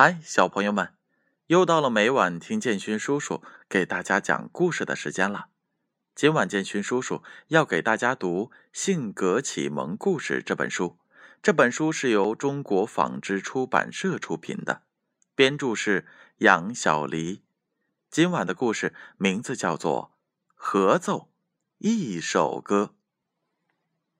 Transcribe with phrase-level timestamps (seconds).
[0.00, 0.94] 嗨，小朋友们，
[1.48, 5.48] 又到了每晚听建勋叔叔给大家讲故事的时间了。
[6.14, 10.98] 今晚建勋叔叔要给大家读《性格启蒙故事》这本书。
[11.42, 14.82] 这本书是由中国纺织出版社出品的，
[15.34, 16.06] 编著是
[16.36, 17.42] 杨小黎。
[18.08, 20.12] 今晚的故事名字叫做
[20.54, 21.28] 《合奏
[21.78, 22.92] 一首歌》。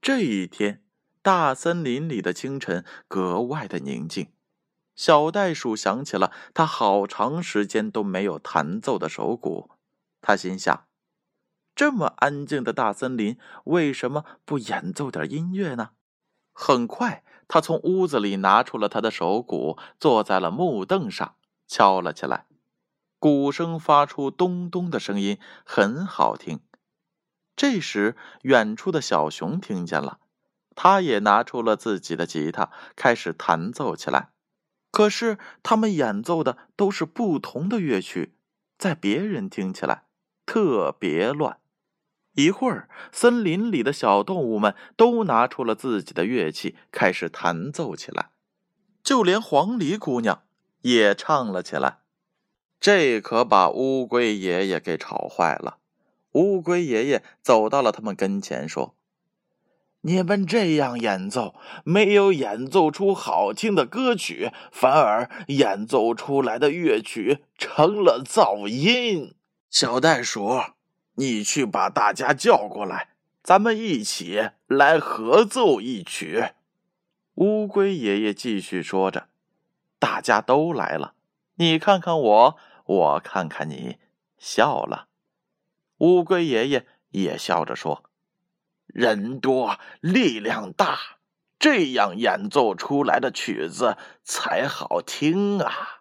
[0.00, 0.82] 这一天，
[1.20, 4.28] 大森林里的清晨格外的宁静。
[4.96, 9.70] 小袋鼠想起了他好长时间都没有弹奏的手鼓，
[10.22, 10.86] 他心想：
[11.74, 15.90] 这么安静的大森林，为什么不演奏点音乐呢？
[16.54, 21.36] 很快，他从屋子里拿出了他的手鼓，坐在了木凳上，
[21.68, 22.46] 敲了起来。
[23.18, 26.60] 鼓声发出咚咚的声音，很好听。
[27.54, 30.20] 这时，远处的小熊听见了，
[30.74, 34.30] 他也拿出了自己的吉他，开始弹奏起来。
[34.96, 38.32] 可是他们演奏的都是不同的乐曲，
[38.78, 40.04] 在别人听起来
[40.46, 41.58] 特别乱。
[42.32, 48.30] 一会儿，森林里的小动物们都拿出了自己的乐器，开始弹奏起来。
[49.02, 50.44] 就连黄鹂姑娘
[50.80, 51.98] 也唱了起来，
[52.80, 55.76] 这可把乌龟爷爷给吵坏了。
[56.32, 58.95] 乌龟爷爷走到了他们跟前，说。
[60.06, 69.34] 你们这样演奏，没有演奏出好听的歌曲，反而演奏出来的乐曲成了噪音。
[69.68, 70.60] 小袋鼠，
[71.16, 73.08] 你去把大家叫过来，
[73.42, 76.50] 咱们一起来合奏一曲。
[77.34, 79.26] 乌龟爷爷继续说着，
[79.98, 81.14] 大家都来了，
[81.56, 83.96] 你看看我，我看看你，
[84.38, 85.08] 笑了。
[85.98, 88.04] 乌龟爷爷也笑着说。
[88.96, 90.98] 人多力量大，
[91.58, 96.00] 这样演奏出来的曲子才好听啊！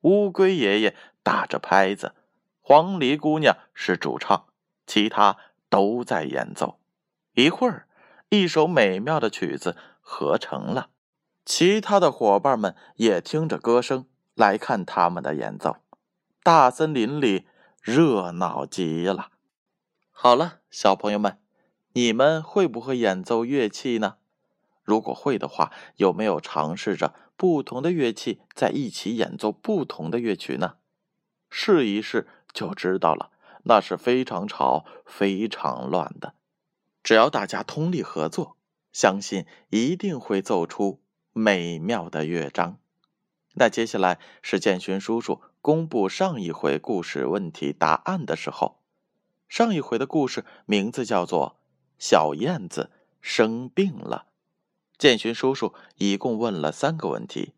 [0.00, 2.14] 乌龟爷爷打着拍子，
[2.62, 4.46] 黄鹂姑娘是主唱，
[4.86, 5.36] 其他
[5.68, 6.80] 都在演奏。
[7.34, 7.86] 一会儿，
[8.30, 10.88] 一首美妙的曲子合成了，
[11.44, 15.76] 其他的伙伴们也听着歌声来看他们的演奏。
[16.42, 17.46] 大森林里
[17.82, 19.28] 热闹极了。
[20.10, 21.41] 好了，小朋友们。
[21.94, 24.16] 你们会不会演奏乐器呢？
[24.82, 30.76] 如果会的话，有没有尝试着不同的乐器在一起演奏不同的乐曲呢？
[31.50, 33.30] 试一试就知道了，
[33.64, 36.34] 那是非常吵、非常乱的。
[37.02, 38.56] 只要大家通力合作，
[38.92, 41.00] 相信一定会奏出
[41.32, 42.78] 美妙的乐章。
[43.54, 48.80] 那接下来是建勋叔叔公布上一回故事问题答案的时候。
[49.48, 51.58] 上一回的故事名字叫做。
[52.02, 52.90] 小燕子
[53.20, 54.26] 生病了，
[54.98, 57.54] 建勋叔叔一共问了三个问题。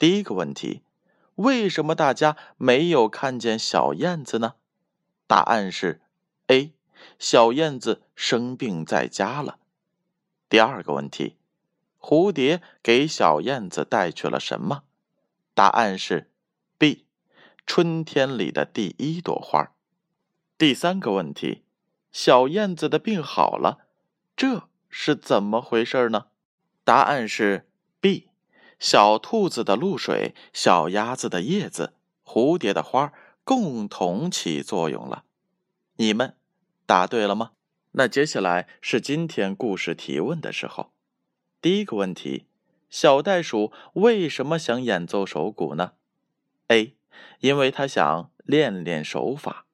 [0.00, 0.82] 第一个问题：
[1.36, 4.56] 为什么大家没有看见小燕子呢？
[5.28, 6.00] 答案是
[6.48, 6.72] A，
[7.20, 9.60] 小燕子生病在家了。
[10.48, 11.36] 第二个问题：
[12.00, 14.82] 蝴蝶给小燕子带去了什么？
[15.54, 16.32] 答案是
[16.78, 17.04] B，
[17.64, 19.72] 春天里的第一朵花。
[20.58, 21.62] 第三个问题。
[22.10, 23.86] 小燕子的病好了，
[24.36, 26.26] 这是怎么回事呢？
[26.84, 27.68] 答案是
[28.00, 28.28] B。
[28.78, 35.24] 小兔子的露水，小鸭子的叶子，蝴蝶的花共同起作用了。
[35.96, 36.36] 你们
[36.86, 37.50] 答对了吗？
[37.92, 40.92] 那接下来是今天故事提问的时候。
[41.60, 42.46] 第一个问题：
[42.88, 45.94] 小袋鼠为什么想演奏手鼓呢
[46.68, 46.94] ？A.
[47.40, 49.66] 因为他想练练手法。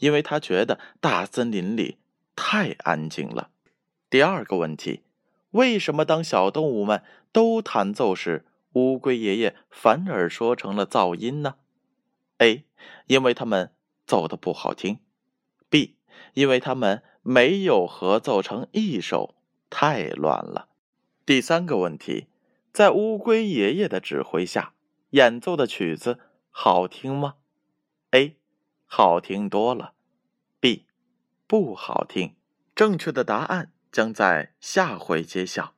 [0.00, 1.96] 因为他觉得大森林里
[2.36, 3.50] 太安静了。
[4.10, 5.02] 第二个问题，
[5.52, 7.02] 为什么当小动物们
[7.32, 11.54] 都弹奏时，乌龟爷爷反而说成了噪音呢
[12.38, 12.64] ？A.
[13.06, 13.72] 因为他们
[14.04, 14.98] 奏的不好听。
[15.68, 15.96] B.
[16.34, 19.34] 因为他们没有合奏成一首，
[19.68, 20.68] 太乱了。
[21.24, 22.26] 第三个问题，
[22.72, 24.72] 在乌龟爷爷的指挥下
[25.10, 26.18] 演奏的曲子
[26.50, 27.36] 好听吗
[28.10, 28.36] ？A.
[28.92, 29.94] 好听多了
[30.58, 30.84] ，B
[31.46, 32.34] 不好听。
[32.74, 35.76] 正确的答案将在下回揭晓。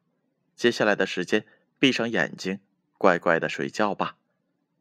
[0.57, 1.45] 接下来的时间，
[1.79, 2.61] 闭上眼睛，
[2.97, 4.17] 乖乖的睡觉吧。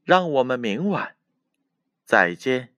[0.06, 1.18] 让我们明晚
[2.06, 2.71] 再见。